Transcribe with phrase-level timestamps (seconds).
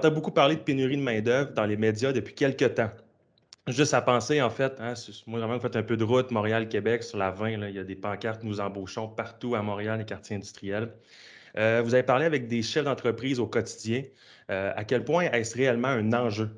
[0.00, 2.90] entend beaucoup parler de pénurie de main-d'œuvre dans les médias depuis quelques temps.
[3.68, 4.94] Juste à penser, en fait, hein,
[5.26, 7.94] moi, vous faites un peu de route, Montréal-Québec, sur la 20, il y a des
[7.94, 10.90] pancartes Nous embauchons partout à Montréal, les quartiers industriels.
[11.58, 14.04] Euh, vous avez parlé avec des chefs d'entreprise au quotidien.
[14.50, 16.48] Euh, à quel point est-ce réellement un enjeu?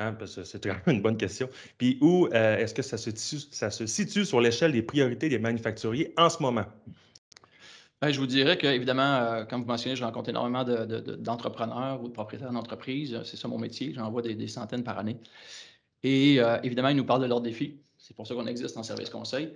[0.00, 1.48] Hein, parce que c'est vraiment une bonne question.
[1.76, 5.38] Puis où euh, est-ce que ça se, ça se situe sur l'échelle des priorités des
[5.38, 6.66] manufacturiers en ce moment?
[8.00, 12.12] Ben, je vous dirais que, évidemment, comme vous mentionnez, je rencontre énormément d'entrepreneurs ou de
[12.12, 13.20] propriétaires d'entreprises.
[13.24, 13.92] C'est ça mon métier.
[13.92, 15.16] J'en vois des, centaines par année.
[16.04, 17.80] Et euh, évidemment, ils nous parlent de leurs défis.
[17.96, 19.52] C'est pour ça qu'on existe en service conseil.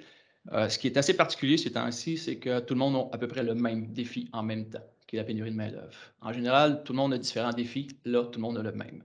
[0.52, 3.18] Euh, ce qui est assez particulier ces temps-ci, c'est que tout le monde a à
[3.18, 5.94] peu près le même défi en même temps, qui est la pénurie de main-d'œuvre.
[6.20, 7.88] En général, tout le monde a différents défis.
[8.04, 9.04] Là, tout le monde a le même.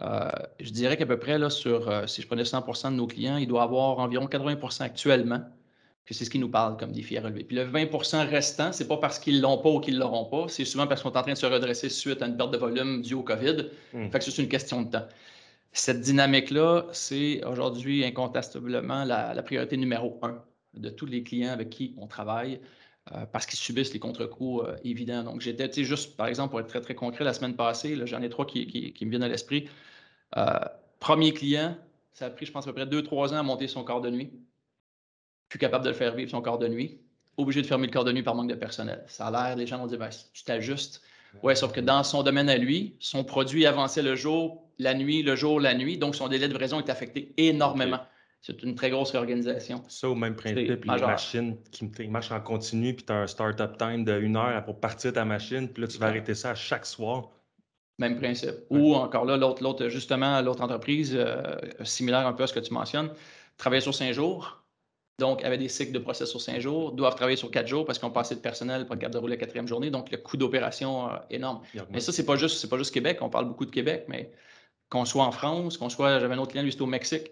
[0.00, 3.36] Euh, je dirais qu'à peu près, là, sur, si je prenais 100% de nos clients,
[3.36, 5.42] il doit avoir environ 80% actuellement
[6.06, 7.44] que c'est ce qui nous parle comme défi à relever.
[7.44, 10.64] Puis le 20% restant, c'est pas parce qu'ils l'ont pas ou qu'ils l'auront pas, c'est
[10.64, 13.00] souvent parce qu'on est en train de se redresser suite à une perte de volume
[13.02, 13.70] due au COVID.
[13.92, 14.10] Hmm.
[14.10, 15.06] Fait que c'est une question de temps.
[15.72, 20.40] Cette dynamique-là, c'est aujourd'hui incontestablement la, priorité numéro un
[20.74, 22.60] de tous les clients avec qui on travaille
[23.12, 25.24] euh, parce qu'ils subissent les contre-coups euh, évidents.
[25.24, 28.28] Donc, j'étais, juste, par exemple, pour être très, très concret, la semaine passée, j'en ai
[28.28, 29.68] trois qui, me viennent à l'esprit.
[30.36, 30.58] Euh,
[31.00, 31.76] premier client,
[32.12, 34.00] ça a pris, je pense, à peu près deux, trois ans à monter son corps
[34.00, 34.30] de nuit.
[35.54, 36.98] Plus capable de le faire vivre, son corps de nuit.
[37.36, 39.04] Obligé de fermer le corps de nuit par manque de personnel.
[39.06, 41.00] Ça a l'air, les gens vont dire, ben, tu t'ajustes.
[41.44, 45.22] Oui, sauf que dans son domaine à lui, son produit avançait le jour, la nuit,
[45.22, 45.96] le jour, la nuit.
[45.96, 48.00] Donc, son délai de livraison est affecté énormément.
[48.42, 49.80] C'est une très grosse réorganisation.
[49.86, 53.78] Ça, au même principe, les machines qui marchent en continu, puis tu as un start-up
[53.78, 56.54] time de une heure pour partir ta machine, puis là, tu vas arrêter ça à
[56.56, 57.30] chaque soir.
[58.00, 58.56] Même principe.
[58.70, 62.74] Ou encore là, l'autre, justement, l'autre entreprise, euh, similaire un peu à ce que tu
[62.74, 63.12] mentionnes,
[63.56, 64.63] travailler sur cinq jours,
[65.18, 67.98] donc, avait des cycles de process sur cinq jours, doivent travailler sur quatre jours parce
[67.98, 69.90] qu'on pas assez de personnel pour être capable de rouler la quatrième journée.
[69.90, 71.62] Donc, le coût d'opération euh, énorme.
[71.90, 73.18] Mais ça, c'est pas juste, c'est pas juste Québec.
[73.20, 74.32] On parle beaucoup de Québec, mais
[74.88, 77.30] qu'on soit en France, qu'on soit, j'avais un autre client, lui, c'était au Mexique.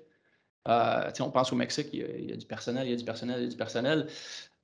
[0.68, 3.40] Euh, on pense au Mexique, il y, a, du personnel, il y a du personnel,
[3.40, 4.06] il y a du personnel.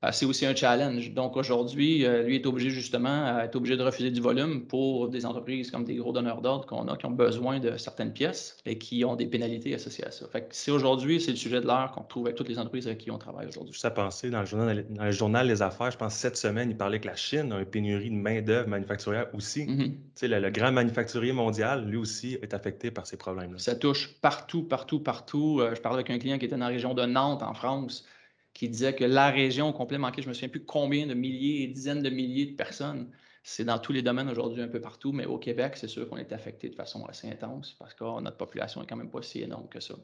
[0.04, 1.12] Euh, c'est aussi un challenge.
[1.12, 5.26] Donc aujourd'hui, euh, lui est obligé justement être obligé de refuser du volume pour des
[5.26, 8.78] entreprises comme des gros donneurs d'ordre qu'on a qui ont besoin de certaines pièces et
[8.78, 10.28] qui ont des pénalités associées à ça.
[10.28, 12.98] Fait c'est aujourd'hui, c'est le sujet de l'heure qu'on trouve avec toutes les entreprises avec
[12.98, 13.72] qui on travaille aujourd'hui.
[13.72, 16.70] Juste à penser, dans le, journal, dans le journal Les Affaires, je pense cette semaine,
[16.70, 19.66] il parlait que la Chine a une pénurie de main-d'œuvre manufacturière aussi.
[19.66, 20.26] Mm-hmm.
[20.28, 23.58] le, grand manufacturier mondial, lui aussi, est affecté par ces problèmes-là.
[23.58, 25.58] Ça touche partout, partout, partout.
[25.60, 28.04] Euh, je parlais avec un client qui était dans la région de Nantes, en France
[28.58, 31.62] qui disait que la région au complet manquait, je me souviens plus combien de milliers
[31.62, 33.08] et dizaines de milliers de personnes.
[33.44, 36.16] C'est dans tous les domaines aujourd'hui, un peu partout, mais au Québec, c'est sûr qu'on
[36.16, 39.42] est affecté de façon assez intense parce que notre population est quand même pas si
[39.42, 39.94] énorme que ça.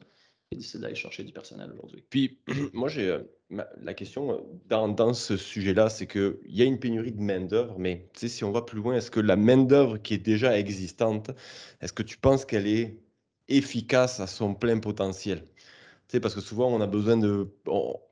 [0.51, 2.05] Et décide d'aller chercher du personnel aujourd'hui.
[2.09, 2.39] Puis,
[2.73, 6.79] moi, j'ai euh, la question euh, dans, dans ce sujet-là, c'est qu'il y a une
[6.79, 10.25] pénurie de main-d'œuvre, mais si on va plus loin, est-ce que la main-d'œuvre qui est
[10.25, 11.29] déjà existante,
[11.81, 13.01] est-ce que tu penses qu'elle est
[13.49, 15.43] efficace à son plein potentiel?
[16.07, 17.49] Sais, parce que souvent, on a besoin de.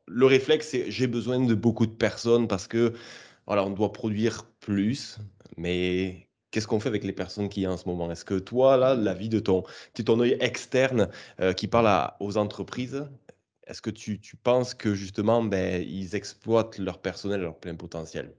[0.08, 2.94] le réflexe, c'est j'ai besoin de beaucoup de personnes parce que
[3.48, 5.18] voilà, on doit produire plus.
[5.58, 8.12] Mais qu'est-ce qu'on fait avec les personnes qui y a en ce moment?
[8.12, 9.64] Est-ce que toi, là, la vie de ton,
[10.06, 11.10] ton œil externe
[11.40, 13.06] euh, qui parle aux entreprises,
[13.68, 17.76] est-ce que tu, tu, penses que justement, ben, ils exploitent leur personnel à leur plein
[17.76, 18.34] potentiel?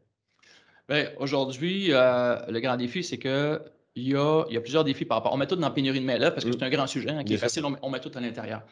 [0.88, 3.60] Ben, Aujourd'hui, euh, le grand défi, c'est que
[3.96, 5.32] il y, a, il y a, plusieurs défis par rapport.
[5.32, 6.56] On met tout dans la pénurie de main-d'œuvre parce que mmh.
[6.58, 8.62] c'est un grand sujet hein, qui est facile, on met tout à l'intérieur.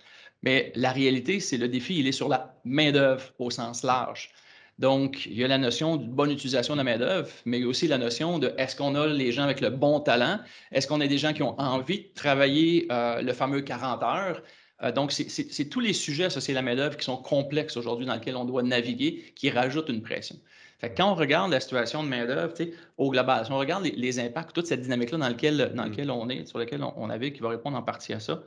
[0.43, 4.31] Mais la réalité, c'est le défi, il est sur la main-d'œuvre au sens large.
[4.79, 7.67] Donc, il y a la notion de bonne utilisation de la main-d'œuvre, mais il y
[7.67, 10.41] a aussi la notion de est-ce qu'on a les gens avec le bon talent?
[10.73, 14.43] Est-ce qu'on a des gens qui ont envie de travailler euh, le fameux 40 heures?
[14.83, 18.15] Euh, donc, c'est tous les sujets associés à la main-d'œuvre qui sont complexes aujourd'hui dans
[18.15, 20.37] lesquels on doit naviguer, qui rajoutent une pression.
[20.81, 22.55] Fait quand on regarde la situation de main-d'œuvre
[22.99, 26.29] au global, si on regarde les, impacts, toute cette dynamique-là dans, laquelle, dans laquelle on
[26.29, 28.43] est, sur laquelle on, on navigue, qui va répondre en partie à ça,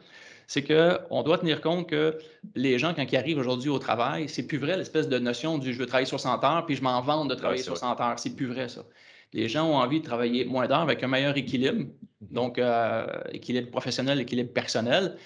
[0.47, 2.17] c'est qu'on doit tenir compte que
[2.55, 5.73] les gens, quand ils arrivent aujourd'hui au travail, c'est plus vrai l'espèce de notion du
[5.73, 8.19] je veux travailler 60 heures puis je m'en vante de travailler 60 heures.
[8.19, 8.83] C'est plus vrai ça.
[9.33, 11.85] Les gens ont envie de travailler moins d'heures avec un meilleur équilibre,
[12.21, 15.17] donc euh, équilibre professionnel, équilibre personnel.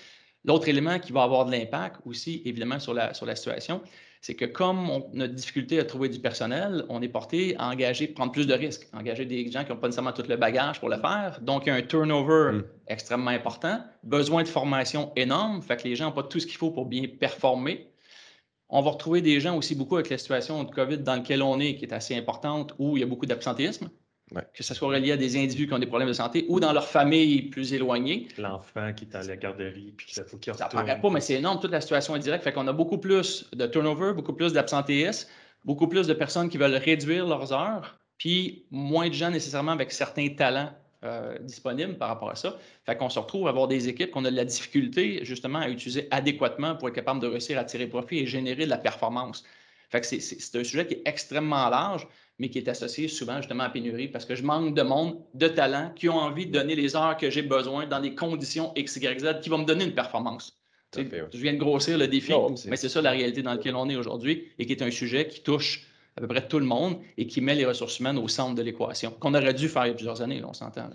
[0.45, 3.81] L'autre élément qui va avoir de l'impact aussi, évidemment, sur la, sur la situation,
[4.21, 7.69] c'est que comme on a de difficulté à trouver du personnel, on est porté à
[7.69, 10.79] engager, prendre plus de risques, engager des gens qui n'ont pas nécessairement tout le bagage
[10.79, 11.39] pour le faire.
[11.41, 12.63] Donc, il y a un turnover mm.
[12.87, 16.57] extrêmement important, besoin de formation énorme, fait que les gens n'ont pas tout ce qu'il
[16.57, 17.91] faut pour bien performer.
[18.67, 21.59] On va retrouver des gens aussi beaucoup avec la situation de COVID dans laquelle on
[21.59, 23.89] est, qui est assez importante, où il y a beaucoup d'absentéisme.
[24.53, 26.71] Que ce soit relié à des individus qui ont des problèmes de santé ou dans
[26.71, 28.27] leur famille plus éloignée.
[28.37, 31.35] L'enfant qui est à la garderie, puis qu'il faut qu'il Ça paraît pas, mais c'est
[31.35, 31.59] énorme.
[31.59, 32.43] Toute la situation est directe.
[32.43, 35.27] Fait qu'on a beaucoup plus de turnover, beaucoup plus d'absentéisme,
[35.65, 39.91] beaucoup plus de personnes qui veulent réduire leurs heures, puis moins de gens nécessairement avec
[39.91, 40.71] certains talents
[41.05, 42.57] euh, disponibles par rapport à ça.
[42.85, 45.69] Fait qu'on se retrouve à avoir des équipes qu'on a de la difficulté justement à
[45.69, 49.45] utiliser adéquatement pour être capable de réussir à tirer profit et générer de la performance.
[49.89, 52.07] Fait que c'est un sujet qui est extrêmement large,
[52.37, 55.47] mais qui est associé souvent justement à pénurie parce que je manque de monde, de
[55.47, 58.97] talents qui ont envie de donner les heures que j'ai besoin dans des conditions X,
[58.97, 60.57] Y, Z qui vont me donner une performance.
[60.95, 62.33] Je viens de grossir le défi,
[62.67, 65.27] mais c'est ça la réalité dans laquelle on est aujourd'hui et qui est un sujet
[65.27, 65.85] qui touche
[66.17, 68.61] à peu près tout le monde et qui met les ressources humaines au centre de
[68.61, 70.89] l'équation, qu'on aurait dû faire il y a plusieurs années, on s'entend.